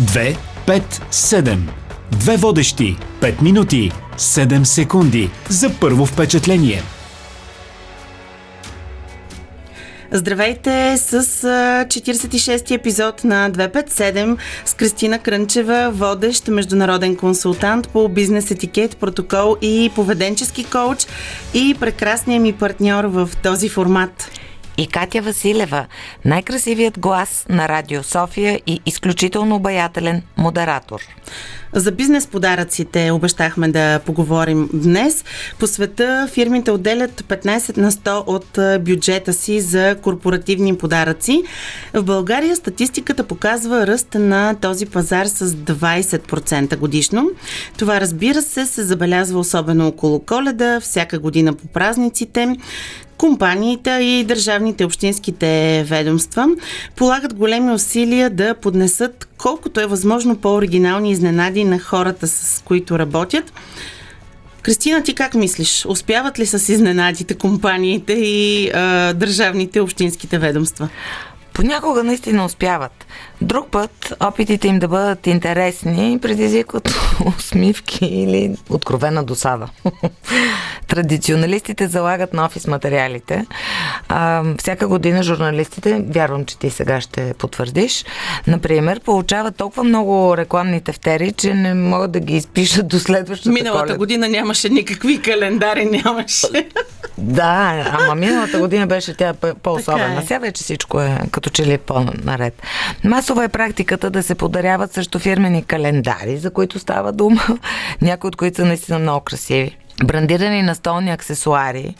2, 0.00 0.36
5, 0.66 1.02
7. 1.10 1.58
Две 2.10 2.36
водещи. 2.36 2.96
5 3.20 3.42
минути. 3.42 3.92
7 4.18 4.64
секунди. 4.64 5.30
За 5.48 5.70
първо 5.80 6.06
впечатление. 6.06 6.82
Здравейте 10.12 10.96
с 10.98 11.22
46-ти 11.22 12.74
епизод 12.74 13.24
на 13.24 13.50
257 13.50 14.36
с 14.64 14.74
Кристина 14.74 15.18
Крънчева, 15.18 15.90
водещ 15.94 16.48
международен 16.48 17.16
консултант 17.16 17.88
по 17.88 18.08
бизнес 18.08 18.50
етикет, 18.50 18.96
протокол 18.96 19.56
и 19.62 19.90
поведенчески 19.94 20.64
коуч 20.64 21.06
и 21.54 21.76
прекрасният 21.80 22.42
ми 22.42 22.52
партньор 22.52 23.04
в 23.04 23.30
този 23.42 23.68
формат 23.68 24.30
и 24.80 24.86
Катя 24.86 25.22
Василева, 25.22 25.86
най-красивият 26.24 26.98
глас 26.98 27.46
на 27.48 27.68
Радио 27.68 28.02
София 28.02 28.60
и 28.66 28.80
изключително 28.86 29.56
обаятелен 29.56 30.22
модератор. 30.36 31.00
За 31.72 31.92
бизнес 31.92 32.26
подаръците 32.26 33.10
обещахме 33.10 33.68
да 33.68 33.98
поговорим 33.98 34.68
днес. 34.72 35.24
По 35.58 35.66
света 35.66 36.28
фирмите 36.32 36.70
отделят 36.70 37.22
15 37.22 37.76
на 37.76 37.92
100 37.92 38.22
от 38.26 38.84
бюджета 38.84 39.32
си 39.32 39.60
за 39.60 39.96
корпоративни 40.02 40.76
подаръци. 40.76 41.42
В 41.94 42.02
България 42.02 42.56
статистиката 42.56 43.24
показва 43.24 43.86
ръст 43.86 44.14
на 44.14 44.54
този 44.60 44.86
пазар 44.86 45.26
с 45.26 45.50
20% 45.50 46.76
годишно. 46.76 47.30
Това 47.78 48.00
разбира 48.00 48.42
се 48.42 48.66
се 48.66 48.82
забелязва 48.82 49.38
особено 49.38 49.86
около 49.86 50.20
коледа, 50.20 50.80
всяка 50.80 51.18
година 51.18 51.52
по 51.52 51.66
празниците 51.66 52.56
компаниите 53.20 53.90
и 53.90 54.24
държавните 54.24 54.84
общинските 54.84 55.84
ведомства 55.88 56.46
полагат 56.96 57.34
големи 57.34 57.72
усилия 57.72 58.30
да 58.30 58.54
поднесат 58.54 59.29
колкото 59.42 59.80
е 59.80 59.86
възможно 59.86 60.36
по-оригинални 60.36 61.10
изненади 61.10 61.64
на 61.64 61.78
хората, 61.78 62.28
с 62.28 62.62
които 62.64 62.98
работят. 62.98 63.52
Кристина, 64.62 65.02
ти 65.02 65.14
как 65.14 65.34
мислиш? 65.34 65.86
Успяват 65.86 66.38
ли 66.38 66.46
с 66.46 66.72
изненадите 66.72 67.34
компаниите 67.34 68.12
и 68.12 68.70
а, 68.70 69.12
държавните 69.12 69.80
общинските 69.80 70.38
ведомства? 70.38 70.88
Понякога 71.52 72.04
наистина 72.04 72.44
успяват. 72.44 73.06
Друг 73.40 73.70
път 73.70 74.14
опитите 74.20 74.68
им 74.68 74.78
да 74.78 74.88
бъдат 74.88 75.26
интересни 75.26 76.18
предизвикват 76.22 76.94
усмивки 77.38 78.06
или 78.06 78.56
откровена 78.70 79.24
досада. 79.24 79.68
Традиционалистите 80.88 81.88
залагат 81.88 82.32
на 82.32 82.44
офис 82.44 82.66
материалите. 82.66 83.46
А, 84.08 84.44
всяка 84.58 84.88
година 84.88 85.22
журналистите, 85.22 86.04
вярвам, 86.08 86.44
че 86.44 86.58
ти 86.58 86.70
сега 86.70 87.00
ще 87.00 87.34
потвърдиш, 87.34 88.04
например, 88.46 89.00
получават 89.00 89.56
толкова 89.56 89.84
много 89.84 90.36
рекламни 90.36 90.80
тефтери, 90.80 91.32
че 91.32 91.54
не 91.54 91.74
могат 91.74 92.10
да 92.12 92.20
ги 92.20 92.36
изпишат 92.36 92.88
до 92.88 92.98
следващата 92.98 93.50
Миналата 93.50 93.86
колед. 93.86 93.98
година 93.98 94.28
нямаше 94.28 94.68
никакви 94.68 95.20
календари, 95.22 95.84
нямаше. 95.84 96.68
Да, 97.18 97.90
ама 97.92 98.14
миналата 98.14 98.58
година 98.58 98.86
беше 98.86 99.16
тя 99.16 99.34
по-особена. 99.62 100.20
Е. 100.22 100.26
Сега 100.26 100.38
вече 100.38 100.64
всичко 100.64 101.00
е 101.00 101.18
като 101.40 101.50
че 101.50 101.66
ли 101.66 101.72
е 101.72 101.78
по-наред. 101.78 102.62
Масова 103.04 103.44
е 103.44 103.48
практиката 103.48 104.10
да 104.10 104.22
се 104.22 104.34
подаряват 104.34 104.92
също 104.92 105.18
фирмени 105.18 105.64
календари, 105.64 106.36
за 106.38 106.50
които 106.50 106.78
става 106.78 107.12
дума, 107.12 107.42
някои 108.02 108.28
от 108.28 108.36
които 108.36 108.56
са 108.56 108.64
наистина 108.64 108.98
много 108.98 109.20
красиви 109.20 109.76
брандирани 110.04 110.62
настолни 110.62 111.10
аксесуари, 111.10 111.94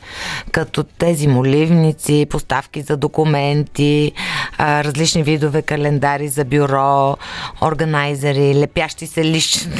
като 0.52 0.82
тези 0.84 1.26
моливници, 1.26 2.26
поставки 2.30 2.82
за 2.82 2.96
документи, 2.96 4.12
различни 4.60 5.22
видове 5.22 5.62
календари 5.62 6.28
за 6.28 6.44
бюро, 6.44 7.16
органайзери, 7.62 8.60
лепящи 8.60 9.06
се 9.06 9.24
лични 9.24 9.72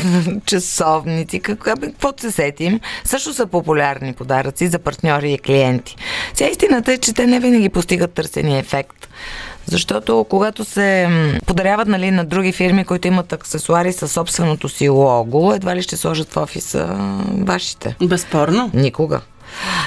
часовници, 0.47 1.41
каквото 1.41 2.23
се 2.23 2.31
сетим, 2.31 2.81
също 3.05 3.35
са 3.35 3.47
популярни 3.47 4.13
подаръци 4.13 4.69
за 4.69 4.79
партньори 4.79 5.33
и 5.33 5.39
клиенти. 5.39 5.97
Сега 6.35 6.51
истината 6.51 6.93
е, 6.93 6.99
че 6.99 7.13
те 7.13 7.27
не 7.27 7.41
винаги 7.41 7.69
постигат 7.69 8.13
търсения 8.13 8.59
ефект. 8.59 9.09
Защото 9.67 10.27
когато 10.31 10.65
се 10.65 11.09
подаряват 11.47 11.89
нали, 11.89 12.11
на 12.11 12.25
други 12.25 12.53
фирми, 12.53 12.85
които 12.85 13.09
имат 13.09 13.33
аксесуари 13.33 13.93
със 13.93 14.13
собственото 14.13 14.69
си 14.69 14.89
лого, 14.89 15.53
едва 15.53 15.77
ли 15.77 15.83
ще 15.83 15.97
сложат 15.97 16.33
в 16.33 16.37
офиса 16.37 16.97
вашите. 17.39 17.97
Безспорно. 18.03 18.71
Никога. 18.75 19.21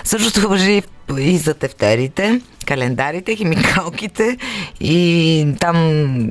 Същото 0.04 0.50
въжи 0.50 0.84
и 1.18 1.38
за 1.38 1.54
тефтерите, 1.54 2.42
календарите, 2.66 3.36
химикалките 3.36 4.38
и 4.80 5.48
там 5.60 6.30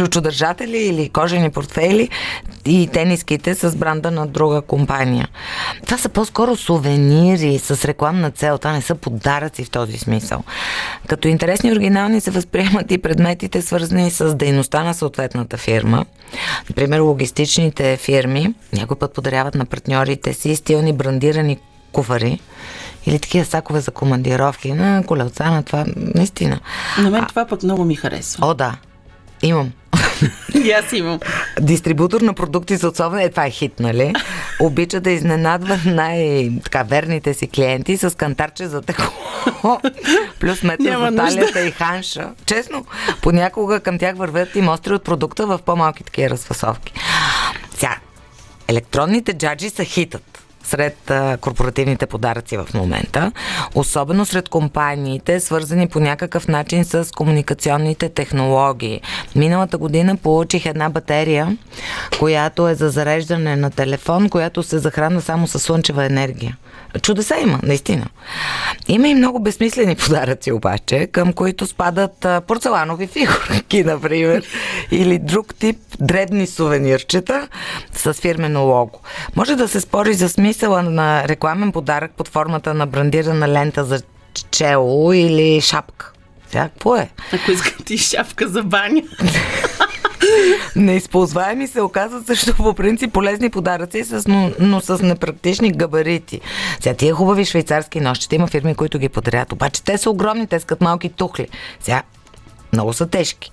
ключодържатели 0.00 0.78
или 0.78 1.08
кожени 1.08 1.50
портфели 1.50 2.08
и 2.66 2.88
тениските 2.92 3.54
с 3.54 3.76
бранда 3.76 4.10
на 4.10 4.26
друга 4.26 4.60
компания. 4.60 5.28
Това 5.84 5.98
са 5.98 6.08
по-скоро 6.08 6.56
сувенири 6.56 7.58
с 7.58 7.84
рекламна 7.84 8.30
цел, 8.30 8.58
това 8.58 8.72
не 8.72 8.82
са 8.82 8.94
подаръци 8.94 9.64
в 9.64 9.70
този 9.70 9.98
смисъл. 9.98 10.42
Като 11.06 11.28
интересни 11.28 11.70
и 11.70 11.72
оригинални 11.72 12.20
се 12.20 12.30
възприемат 12.30 12.90
и 12.90 12.98
предметите, 12.98 13.62
свързани 13.62 14.10
с 14.10 14.34
дейността 14.34 14.84
на 14.84 14.94
съответната 14.94 15.56
фирма. 15.56 16.04
Например, 16.68 17.00
логистичните 17.00 17.96
фирми 17.96 18.54
някой 18.72 18.98
път 18.98 19.14
подаряват 19.14 19.54
на 19.54 19.64
партньорите 19.64 20.34
си 20.34 20.56
стилни 20.56 20.92
брандирани 20.92 21.58
куфари 21.92 22.40
или 23.06 23.18
такива 23.18 23.44
сакове 23.44 23.80
за 23.80 23.90
командировки 23.90 24.72
на 24.72 25.02
колелца 25.06 25.50
на 25.50 25.62
това, 25.62 25.84
наистина. 25.96 26.60
На 26.98 27.10
мен 27.10 27.26
това 27.28 27.46
пък 27.46 27.62
много 27.62 27.84
ми 27.84 27.94
харесва. 27.94 28.46
О, 28.46 28.54
да. 28.54 28.76
Имам. 29.42 29.72
И 30.64 30.72
аз 30.72 30.92
имам. 30.92 31.20
Дистрибутор 31.60 32.20
на 32.20 32.34
продукти 32.34 32.76
за 32.76 32.88
отсобване, 32.88 33.24
е, 33.24 33.30
това 33.30 33.46
е 33.46 33.50
хит, 33.50 33.80
нали? 33.80 34.12
Обича 34.60 35.00
да 35.00 35.10
изненадва 35.10 35.78
най-верните 35.86 37.34
си 37.34 37.48
клиенти 37.48 37.96
с 37.96 38.16
кантарче 38.16 38.66
за 38.66 38.82
текло. 38.82 39.10
Плюс 40.40 40.62
метър 40.62 40.98
за 40.98 41.16
талията 41.16 41.60
и 41.60 41.70
ханша. 41.70 42.30
Честно, 42.46 42.86
понякога 43.22 43.80
към 43.80 43.98
тях 43.98 44.16
вървят 44.16 44.56
и 44.56 44.60
мостри 44.60 44.94
от 44.94 45.04
продукта 45.04 45.46
в 45.46 45.60
по-малки 45.66 46.04
такива 46.04 46.30
разфасовки. 46.30 46.92
Сега, 47.74 47.96
електронните 48.68 49.32
джаджи 49.32 49.70
са 49.70 49.84
хитът 49.84 50.39
сред 50.70 51.12
корпоративните 51.40 52.06
подаръци 52.06 52.56
в 52.56 52.68
момента, 52.74 53.32
особено 53.74 54.26
сред 54.26 54.48
компаниите, 54.48 55.40
свързани 55.40 55.88
по 55.88 56.00
някакъв 56.00 56.48
начин 56.48 56.84
с 56.84 57.08
комуникационните 57.16 58.08
технологии. 58.08 59.00
Миналата 59.36 59.78
година 59.78 60.16
получих 60.16 60.66
една 60.66 60.90
батерия, 60.90 61.56
която 62.18 62.68
е 62.68 62.74
за 62.74 62.90
зареждане 62.90 63.56
на 63.56 63.70
телефон, 63.70 64.28
която 64.28 64.62
се 64.62 64.78
захранва 64.78 65.20
само 65.20 65.48
с 65.48 65.58
слънчева 65.58 66.04
енергия. 66.04 66.56
Чудеса 67.02 67.36
има, 67.42 67.60
наистина. 67.62 68.06
Има 68.90 69.08
и 69.08 69.14
много 69.14 69.40
безсмислени 69.40 69.96
подаръци 70.06 70.52
обаче, 70.52 71.06
към 71.12 71.32
които 71.32 71.66
спадат 71.66 72.26
порцеланови 72.46 73.06
фигурки, 73.06 73.84
например, 73.84 74.44
или 74.90 75.18
друг 75.18 75.54
тип 75.54 75.76
дребни 76.00 76.46
сувенирчета 76.46 77.48
с 77.92 78.14
фирмено 78.14 78.64
лого. 78.64 79.00
Може 79.36 79.56
да 79.56 79.68
се 79.68 79.80
спори 79.80 80.14
за 80.14 80.28
смисъла 80.28 80.82
на 80.82 81.28
рекламен 81.28 81.72
подарък 81.72 82.12
под 82.16 82.28
формата 82.28 82.74
на 82.74 82.86
брандирана 82.86 83.48
лента 83.48 83.84
за 83.84 84.02
чело 84.50 85.12
или 85.12 85.60
шапка. 85.60 86.12
Сега, 86.48 86.68
какво 86.68 86.96
е? 86.96 87.10
Ако 87.32 87.50
искате 87.50 87.94
и 87.94 87.98
шапка 87.98 88.48
за 88.48 88.62
баня. 88.62 89.02
Неизползваеми 90.76 91.66
се 91.66 91.80
оказват 91.80 92.26
също 92.26 92.54
по 92.56 92.74
принцип 92.74 93.12
полезни 93.12 93.50
подаръци, 93.50 94.04
но, 94.28 94.50
но 94.60 94.80
с 94.80 95.02
непрактични 95.02 95.72
габарити. 95.72 96.40
Сега 96.80 96.94
тия 96.94 97.14
хубави 97.14 97.44
швейцарски 97.44 98.00
нощите 98.00 98.36
има 98.36 98.46
фирми, 98.46 98.74
които 98.74 98.98
ги 98.98 99.08
подарят, 99.08 99.52
обаче 99.52 99.82
те 99.82 99.98
са 99.98 100.10
огромни, 100.10 100.46
те 100.46 100.60
скат 100.60 100.80
малки 100.80 101.08
тухли. 101.08 101.48
Сега 101.80 102.02
много 102.72 102.92
са 102.92 103.06
тежки. 103.06 103.52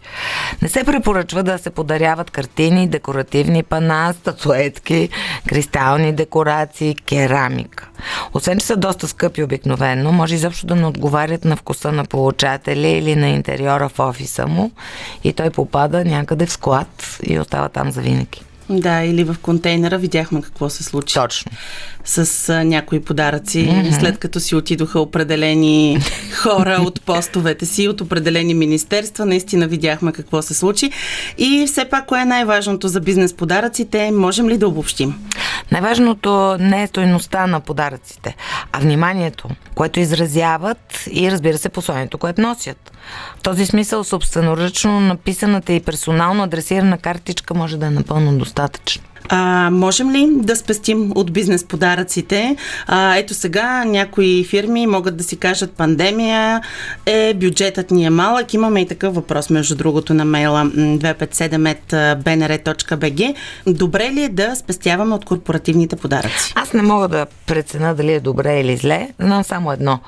Не 0.61 0.69
се 0.69 0.83
препоръчва 0.83 1.43
да 1.43 1.57
се 1.57 1.69
подаряват 1.69 2.31
картини, 2.31 2.87
декоративни 2.87 3.63
пана, 3.63 4.13
статуетки, 4.13 5.09
кристални 5.47 6.13
декорации, 6.13 6.95
керамика. 6.95 7.87
Освен, 8.33 8.59
че 8.59 8.65
са 8.65 8.75
доста 8.75 9.07
скъпи 9.07 9.43
обикновено, 9.43 10.11
може 10.11 10.35
изобщо 10.35 10.67
да 10.67 10.75
не 10.75 10.85
отговарят 10.85 11.45
на 11.45 11.55
вкуса 11.55 11.91
на 11.91 12.05
получателя 12.05 12.87
или 12.87 13.15
на 13.15 13.29
интериора 13.29 13.89
в 13.89 13.99
офиса 13.99 14.47
му 14.47 14.71
и 15.23 15.33
той 15.33 15.49
попада 15.49 16.05
някъде 16.05 16.45
в 16.45 16.51
склад 16.51 17.19
и 17.23 17.39
остава 17.39 17.69
там 17.69 17.91
за 17.91 18.01
винаги. 18.01 18.41
Да, 18.69 19.03
или 19.03 19.23
в 19.23 19.35
контейнера 19.41 19.97
видяхме 19.97 20.41
какво 20.41 20.69
се 20.69 20.83
случи. 20.83 21.13
Точно. 21.13 21.51
С 22.05 22.49
а, 22.49 22.63
някои 22.63 22.99
подаръци, 22.99 23.57
mm-hmm. 23.57 23.99
след 23.99 24.17
като 24.17 24.39
си 24.39 24.55
отидоха 24.55 24.99
определени 24.99 25.99
хора 26.41 26.77
от 26.81 27.01
постовете 27.01 27.65
си, 27.65 27.87
от 27.87 28.01
определени 28.01 28.53
министерства, 28.53 29.25
наистина 29.25 29.67
видяхме 29.67 30.11
какво 30.11 30.41
се 30.41 30.53
случи. 30.53 30.91
И 31.37 31.65
все 31.67 31.85
пак, 31.85 32.05
кое 32.05 32.21
е 32.21 32.25
най-важното 32.25 32.87
за 32.87 32.99
бизнес 32.99 33.33
подаръците? 33.33 34.11
Можем 34.11 34.49
ли 34.49 34.57
да 34.57 34.67
обобщим? 34.67 35.15
Най-важното 35.71 36.57
не 36.59 36.83
е 36.83 36.87
стойността 36.87 37.47
на 37.47 37.59
подаръците, 37.59 38.35
а 38.71 38.79
вниманието, 38.79 39.49
което 39.75 39.99
изразяват 39.99 41.03
и 41.11 41.31
разбира 41.31 41.57
се 41.57 41.69
посланието, 41.69 42.17
което 42.17 42.41
носят. 42.41 42.91
В 43.39 43.41
този 43.41 43.65
смисъл 43.65 44.03
собственоръчно 44.03 44.99
написаната 44.99 45.73
и 45.73 45.79
персонално 45.79 46.43
адресирана 46.43 46.97
картичка 46.97 47.53
може 47.53 47.77
да 47.77 47.85
е 47.85 47.89
напълно 47.89 48.37
достатъчно. 48.37 49.03
А, 49.29 49.69
можем 49.71 50.11
ли 50.11 50.27
да 50.31 50.55
спестим 50.55 51.11
от 51.15 51.31
бизнес 51.31 51.63
подаръците? 51.63 52.55
А, 52.87 53.15
ето 53.15 53.33
сега 53.33 53.85
някои 53.85 54.43
фирми 54.43 54.87
могат 54.87 55.17
да 55.17 55.23
си 55.23 55.37
кажат 55.37 55.71
пандемия 55.71 56.61
е, 57.05 57.33
бюджетът 57.33 57.91
ни 57.91 58.05
е 58.05 58.09
малък. 58.09 58.53
Имаме 58.53 58.81
и 58.81 58.87
такъв 58.87 59.15
въпрос, 59.15 59.49
между 59.49 59.75
другото, 59.75 60.13
на 60.13 60.25
мейла 60.25 60.65
257.bnr.bg. 60.65 63.35
Добре 63.67 64.11
ли 64.11 64.23
е 64.23 64.29
да 64.29 64.55
спестяваме 64.55 65.15
от 65.15 65.25
корпоративните 65.25 65.95
подаръци? 65.95 66.53
Аз 66.55 66.73
не 66.73 66.81
мога 66.81 67.07
да 67.07 67.25
преценя 67.45 67.95
дали 67.95 68.13
е 68.13 68.19
добре 68.19 68.59
или 68.59 68.77
зле. 68.77 69.09
Знам 69.19 69.43
само 69.43 69.71
едно. 69.71 69.99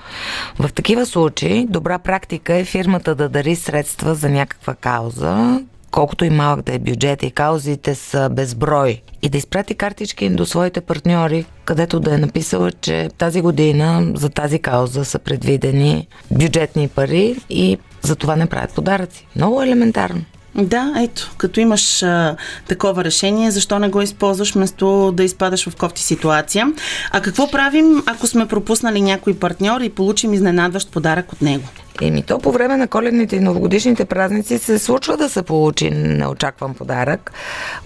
В 0.59 0.73
такива 0.73 1.05
случаи 1.05 1.67
добра 1.69 1.99
практика 1.99 2.55
е 2.55 2.65
фирмата 2.65 3.15
да 3.15 3.29
дари 3.29 3.55
средства 3.55 4.15
за 4.15 4.29
някаква 4.29 4.73
кауза, 4.73 5.59
колкото 5.91 6.25
и 6.25 6.29
малък 6.29 6.61
да 6.61 6.73
е 6.73 6.79
бюджет 6.79 7.23
и 7.23 7.31
каузите 7.31 7.95
са 7.95 8.29
безброй. 8.29 9.01
И 9.21 9.29
да 9.29 9.37
изпрати 9.37 9.75
картички 9.75 10.29
до 10.29 10.45
своите 10.45 10.81
партньори, 10.81 11.45
където 11.65 11.99
да 11.99 12.15
е 12.15 12.17
написала, 12.17 12.71
че 12.71 13.09
тази 13.17 13.41
година 13.41 14.11
за 14.15 14.29
тази 14.29 14.59
кауза 14.59 15.05
са 15.05 15.19
предвидени 15.19 16.07
бюджетни 16.31 16.87
пари 16.87 17.35
и 17.49 17.77
за 18.01 18.15
това 18.15 18.35
не 18.35 18.45
правят 18.45 18.73
подаръци. 18.73 19.27
Много 19.35 19.61
елементарно. 19.61 20.21
Да, 20.55 20.93
ето, 20.97 21.31
като 21.37 21.59
имаш 21.59 22.03
а, 22.03 22.35
такова 22.67 23.03
решение, 23.03 23.51
защо 23.51 23.79
не 23.79 23.89
го 23.89 24.01
използваш 24.01 24.53
вместо 24.53 25.11
да 25.11 25.23
изпадаш 25.23 25.69
в 25.69 25.75
кофти 25.75 26.01
ситуация? 26.01 26.73
А 27.11 27.21
какво 27.21 27.51
правим, 27.51 28.03
ако 28.05 28.27
сме 28.27 28.47
пропуснали 28.47 29.01
някой 29.01 29.33
партньор 29.33 29.81
и 29.81 29.89
получим 29.89 30.33
изненадващ 30.33 30.91
подарък 30.91 31.33
от 31.33 31.41
него? 31.41 31.63
Еми 32.01 32.23
то 32.23 32.39
по 32.39 32.51
време 32.51 32.77
на 32.77 32.87
коледните 32.87 33.35
и 33.35 33.39
новогодишните 33.39 34.05
празници 34.05 34.57
се 34.57 34.79
случва 34.79 35.17
да 35.17 35.29
се 35.29 35.43
получи 35.43 35.89
неочакван 35.91 36.73
подарък 36.73 37.31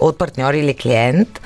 от 0.00 0.18
партньор 0.18 0.54
или 0.54 0.74
клиент 0.74 1.40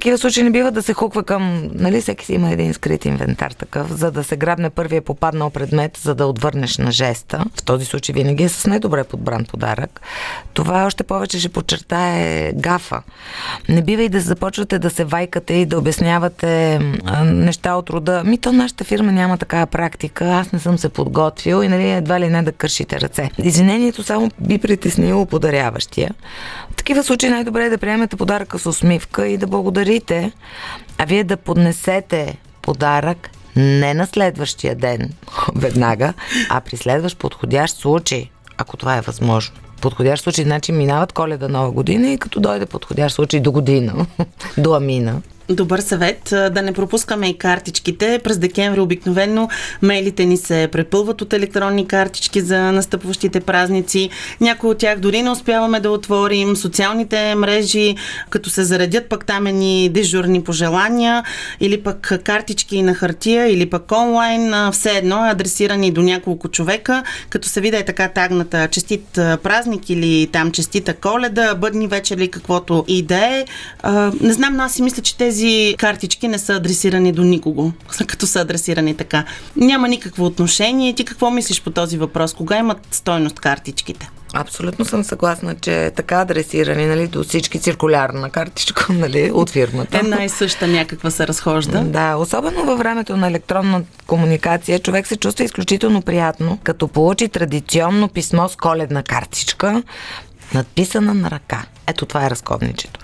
такива 0.00 0.18
случаи 0.18 0.42
не 0.42 0.50
бива 0.50 0.70
да 0.70 0.82
се 0.82 0.94
хуква 0.94 1.22
към, 1.22 1.70
нали, 1.74 2.00
всеки 2.00 2.26
си 2.26 2.34
има 2.34 2.50
един 2.50 2.74
скрит 2.74 3.04
инвентар 3.04 3.50
такъв, 3.50 3.88
за 3.90 4.10
да 4.10 4.24
се 4.24 4.36
грабне 4.36 4.70
първия 4.70 5.02
попаднал 5.02 5.50
предмет, 5.50 5.96
за 5.96 6.14
да 6.14 6.26
отвърнеш 6.26 6.78
на 6.78 6.92
жеста. 6.92 7.44
В 7.60 7.62
този 7.62 7.84
случай 7.84 8.12
винаги 8.12 8.44
е 8.44 8.48
с 8.48 8.66
най-добре 8.66 9.04
подбран 9.04 9.44
подарък. 9.44 10.00
Това 10.54 10.86
още 10.86 11.04
повече 11.04 11.40
ще 11.40 11.48
подчертае 11.48 12.52
гафа. 12.52 13.02
Не 13.68 13.82
бива 13.82 14.02
и 14.02 14.08
да 14.08 14.20
започвате 14.20 14.78
да 14.78 14.90
се 14.90 15.04
вайкате 15.04 15.54
и 15.54 15.66
да 15.66 15.78
обяснявате 15.78 16.78
неща 17.24 17.74
от 17.74 17.90
рода. 17.90 18.24
Ми 18.24 18.38
то 18.38 18.52
нашата 18.52 18.84
фирма 18.84 19.12
няма 19.12 19.38
такава 19.38 19.66
практика, 19.66 20.24
аз 20.24 20.52
не 20.52 20.58
съм 20.58 20.78
се 20.78 20.88
подготвил 20.88 21.62
и 21.62 21.68
нали, 21.68 21.90
едва 21.90 22.20
ли 22.20 22.28
не 22.28 22.42
да 22.42 22.52
кършите 22.52 23.00
ръце. 23.00 23.30
Извинението 23.38 24.02
само 24.02 24.30
би 24.40 24.58
притеснило 24.58 25.26
подаряващия. 25.26 26.14
В 26.70 26.76
такива 26.76 27.02
случаи 27.02 27.30
най-добре 27.30 27.64
е 27.64 27.70
да 27.70 27.78
приемете 27.78 28.16
подаръка 28.16 28.58
с 28.58 28.66
усмивка 28.66 29.26
и 29.26 29.36
да 29.36 29.46
благодарите, 29.46 29.89
а 30.98 31.04
вие 31.06 31.24
да 31.24 31.36
поднесете 31.36 32.38
подарък 32.62 33.30
не 33.56 33.94
на 33.94 34.06
следващия 34.06 34.74
ден 34.74 35.12
веднага, 35.54 36.14
а 36.50 36.60
при 36.60 36.76
следващ 36.76 37.18
подходящ 37.18 37.76
случай, 37.76 38.30
ако 38.58 38.76
това 38.76 38.96
е 38.96 39.00
възможно. 39.00 39.56
Подходящ 39.80 40.22
случай, 40.22 40.44
значи 40.44 40.72
минават 40.72 41.12
коледа 41.12 41.48
нова 41.48 41.70
година 41.70 42.08
и 42.08 42.18
като 42.18 42.40
дойде 42.40 42.66
подходящ 42.66 43.14
случай 43.14 43.40
до 43.40 43.52
година, 43.52 44.06
до 44.58 44.74
амина, 44.74 45.22
Добър 45.50 45.80
съвет 45.80 46.20
да 46.30 46.62
не 46.62 46.72
пропускаме 46.72 47.28
и 47.28 47.38
картичките. 47.38 48.20
През 48.24 48.38
декември 48.38 48.80
обикновено 48.80 49.48
мейлите 49.82 50.24
ни 50.24 50.36
се 50.36 50.68
препълват 50.72 51.22
от 51.22 51.32
електронни 51.32 51.86
картички 51.86 52.40
за 52.40 52.58
настъпващите 52.58 53.40
празници. 53.40 54.10
Някои 54.40 54.70
от 54.70 54.78
тях 54.78 54.98
дори 54.98 55.22
не 55.22 55.30
успяваме 55.30 55.80
да 55.80 55.90
отворим. 55.90 56.56
Социалните 56.56 57.34
мрежи, 57.34 57.96
като 58.30 58.50
се 58.50 58.64
заредят 58.64 59.08
пък 59.08 59.26
там 59.26 59.46
е 59.46 59.52
ни 59.52 59.88
дежурни 59.88 60.42
пожелания 60.44 61.24
или 61.60 61.82
пък 61.82 62.20
картички 62.24 62.82
на 62.82 62.94
хартия 62.94 63.52
или 63.52 63.70
пък 63.70 63.92
онлайн, 63.92 64.72
все 64.72 64.90
едно 64.90 65.26
е 65.26 65.30
адресирани 65.30 65.90
до 65.90 66.02
няколко 66.02 66.48
човека, 66.48 67.02
като 67.30 67.48
се 67.48 67.60
вида 67.60 67.78
е 67.78 67.84
така 67.84 68.08
тагната 68.08 68.68
честит 68.68 69.06
празник 69.42 69.90
или 69.90 70.28
там 70.32 70.52
честита 70.52 70.94
коледа, 70.94 71.54
бъдни 71.54 71.86
вечер 71.86 72.16
или 72.16 72.28
каквото 72.28 72.84
и 72.88 73.02
да 73.02 73.16
е. 73.16 73.44
Не 74.20 74.32
знам, 74.32 74.56
но 74.56 74.62
аз 74.62 74.72
си 74.74 74.82
мисля, 74.82 75.02
че 75.02 75.16
тези 75.16 75.39
тези 75.40 75.74
картички 75.78 76.28
не 76.28 76.38
са 76.38 76.54
адресирани 76.54 77.12
до 77.12 77.22
никого, 77.22 77.72
като 78.06 78.26
са 78.26 78.40
адресирани 78.40 78.94
така. 78.94 79.24
Няма 79.56 79.88
никакво 79.88 80.24
отношение. 80.24 80.94
Ти 80.94 81.04
какво 81.04 81.30
мислиш 81.30 81.62
по 81.62 81.70
този 81.70 81.98
въпрос? 81.98 82.34
Кога 82.34 82.58
имат 82.58 82.78
стойност 82.90 83.40
картичките? 83.40 84.10
Абсолютно 84.34 84.84
съм 84.84 85.04
съгласна, 85.04 85.54
че 85.60 85.92
така 85.96 86.20
адресирани 86.20 86.86
нали, 86.86 87.06
до 87.06 87.24
всички 87.24 87.58
циркулярна 87.58 88.30
картичка 88.30 88.86
нали, 88.92 89.30
от 89.30 89.50
фирмата. 89.50 89.98
Една 89.98 90.24
и 90.24 90.28
съща 90.28 90.66
някаква 90.66 91.10
се 91.10 91.26
разхожда. 91.26 91.80
Да, 91.80 92.16
особено 92.16 92.64
във 92.64 92.78
времето 92.78 93.16
на 93.16 93.26
електронна 93.26 93.82
комуникация, 94.06 94.78
човек 94.78 95.06
се 95.06 95.16
чувства 95.16 95.44
изключително 95.44 96.02
приятно, 96.02 96.58
като 96.62 96.88
получи 96.88 97.28
традиционно 97.28 98.08
писмо 98.08 98.48
с 98.48 98.56
коледна 98.56 99.02
картичка, 99.02 99.82
надписана 100.54 101.14
на 101.14 101.30
ръка. 101.30 101.64
Ето 101.86 102.06
това 102.06 102.26
е 102.26 102.30
разковничето 102.30 103.00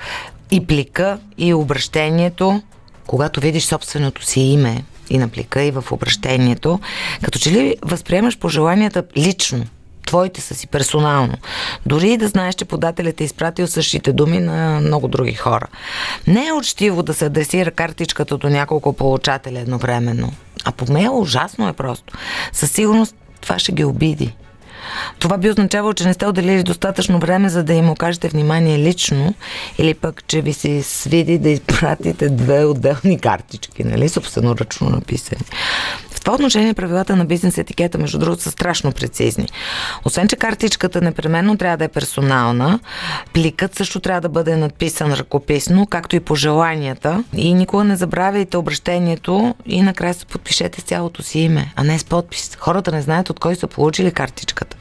и 0.51 0.67
плика, 0.67 1.19
и 1.39 1.55
обращението, 1.55 2.63
когато 3.07 3.41
видиш 3.41 3.65
собственото 3.65 4.25
си 4.25 4.41
име 4.41 4.85
и 5.11 5.19
на 5.19 5.29
плика, 5.29 5.63
и 5.63 5.71
в 5.71 5.85
обращението, 5.91 6.81
като 7.23 7.39
че 7.39 7.53
ли 7.53 7.77
възприемаш 7.83 8.39
пожеланията 8.39 9.03
лично, 9.17 9.65
твоите 10.07 10.41
са 10.41 10.55
си 10.55 10.67
персонално. 10.67 11.35
Дори 11.87 12.13
и 12.13 12.17
да 12.17 12.29
знаеш, 12.29 12.55
че 12.55 12.65
подателят 12.65 13.21
е 13.21 13.25
изпратил 13.25 13.67
същите 13.67 14.13
думи 14.13 14.39
на 14.39 14.81
много 14.81 15.09
други 15.09 15.35
хора. 15.35 15.67
Не 16.27 16.47
е 16.47 16.53
учтиво 16.53 17.03
да 17.03 17.15
се 17.15 17.25
адресира 17.25 17.71
картичката 17.71 18.39
до 18.39 18.49
няколко 18.49 18.93
получателя 18.93 19.61
едновременно. 19.61 20.33
А 20.65 20.73
по 20.73 20.93
мейл 20.93 21.21
ужасно 21.21 21.69
е 21.69 21.73
просто. 21.73 22.15
Със 22.53 22.71
сигурност 22.71 23.15
това 23.41 23.59
ще 23.59 23.73
ги 23.73 23.85
обиди. 23.85 24.35
Това 25.19 25.39
би 25.39 25.51
означавало, 25.51 25.95
че 25.95 26.07
не 26.07 26.15
сте 26.15 26.27
отделили 26.27 26.63
достатъчно 26.63 27.19
време, 27.19 27.49
за 27.49 27.63
да 27.63 27.73
им 27.73 27.91
окажете 27.91 28.29
внимание 28.29 28.79
лично 28.79 29.35
или 29.79 29.95
пък, 29.95 30.25
че 30.27 30.43
ви 30.43 30.53
се 30.53 30.83
свиди 30.83 31.39
да 31.39 31.49
изпратите 31.49 32.29
две 32.29 32.65
отделни 32.65 33.19
картички, 33.19 33.85
нали, 33.85 34.09
собственоръчно 34.09 34.91
написани 34.91 35.43
това 36.27 36.35
отношение 36.35 36.75
правилата 36.75 37.17
на 37.17 37.25
бизнес 37.25 37.59
етикета, 37.59 37.99
между 37.99 38.19
другото, 38.19 38.43
са 38.43 38.51
страшно 38.51 38.93
прецизни. 38.93 39.49
Освен, 40.05 40.29
че 40.29 40.37
картичката 40.37 41.01
непременно 41.01 41.57
трябва 41.57 41.77
да 41.77 41.85
е 41.85 41.89
персонална, 41.89 42.81
пликът 43.33 43.75
също 43.75 44.01
трябва 44.01 44.21
да 44.21 44.29
бъде 44.29 44.57
надписан 44.57 45.13
ръкописно, 45.13 45.87
както 45.87 46.17
и 46.17 46.21
пожеланията. 46.21 47.25
И 47.35 47.55
никога 47.55 47.85
не 47.85 47.97
забравяйте 47.97 48.57
обращението 48.57 49.55
и 49.67 49.83
накрая 49.83 50.15
се 50.15 50.27
подпишете 50.27 50.81
с 50.81 50.85
цялото 50.85 51.23
си 51.23 51.39
име, 51.39 51.73
а 51.77 51.85
не 51.85 51.99
с 51.99 52.05
подпис. 52.05 52.57
Хората 52.61 52.93
не 52.93 53.03
знаят 53.03 53.31
от 53.31 53.41
кой 53.41 53.57
са 53.57 53.67
получили 53.67 54.13
картичката. 54.13 54.77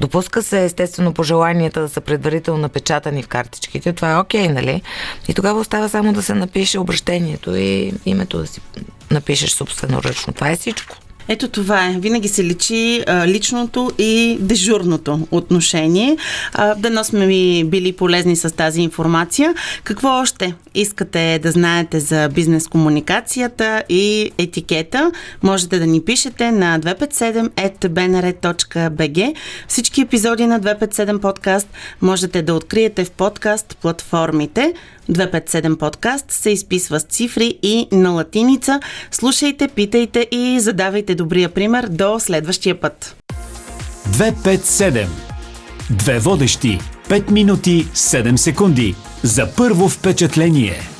Допуска 0.00 0.42
се 0.42 0.64
естествено 0.64 1.12
пожеланията 1.12 1.80
да 1.80 1.88
са 1.88 2.00
предварително 2.00 2.60
напечатани 2.60 3.22
в 3.22 3.28
картичките. 3.28 3.92
Това 3.92 4.12
е 4.12 4.16
окей, 4.16 4.46
okay, 4.46 4.52
нали? 4.52 4.82
И 5.28 5.34
тогава 5.34 5.60
остава 5.60 5.88
само 5.88 6.12
да 6.12 6.22
се 6.22 6.34
напише 6.34 6.78
обращението 6.78 7.56
и 7.56 7.92
името 8.06 8.38
да 8.38 8.46
си 8.46 8.60
напишеш 9.10 9.50
собственоръчно. 9.50 10.32
Това 10.32 10.50
е 10.50 10.56
всичко. 10.56 10.96
Ето 11.28 11.48
това 11.48 11.86
е. 11.86 11.96
Винаги 11.98 12.28
се 12.28 12.44
личи 12.44 13.02
а, 13.06 13.26
личното 13.26 13.90
и 13.98 14.36
дежурното 14.40 15.28
отношение. 15.30 16.16
А, 16.52 16.74
дано 16.74 17.04
сме 17.04 17.26
ми 17.26 17.64
били 17.64 17.92
полезни 17.92 18.36
с 18.36 18.56
тази 18.56 18.80
информация. 18.80 19.54
Какво 19.84 20.08
още 20.08 20.54
искате 20.74 21.40
да 21.42 21.52
знаете 21.52 22.00
за 22.00 22.28
бизнес 22.28 22.68
комуникацията 22.68 23.82
и 23.88 24.30
етикета? 24.38 25.12
Можете 25.42 25.78
да 25.78 25.86
ни 25.86 26.00
пишете 26.00 26.50
на 26.50 26.80
257.bnr.bg. 26.80 29.34
Всички 29.68 30.00
епизоди 30.00 30.46
на 30.46 30.60
257 30.60 31.20
подкаст 31.20 31.68
можете 32.02 32.42
да 32.42 32.54
откриете 32.54 33.04
в 33.04 33.10
подкаст 33.10 33.76
платформите. 33.82 34.74
257 35.10 35.76
подкаст 35.76 36.30
се 36.30 36.50
изписва 36.50 37.00
с 37.00 37.02
цифри 37.02 37.58
и 37.62 37.88
на 37.92 38.10
латиница. 38.10 38.80
Слушайте, 39.10 39.68
питайте 39.68 40.28
и 40.30 40.60
задавайте 40.60 41.14
добрия 41.16 41.48
пример 41.48 41.86
до 41.90 42.20
следващия 42.20 42.80
път. 42.80 43.16
257 44.08 45.06
Две 45.90 46.18
водещи 46.18 46.80
5 47.08 47.30
минути 47.30 47.86
7 47.94 48.36
секунди 48.36 48.94
за 49.22 49.48
първо 49.56 49.88
впечатление. 49.88 50.95